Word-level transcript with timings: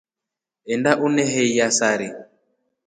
Enda 0.73 0.91
uneheiya 1.05 1.67
sari. 1.77 2.09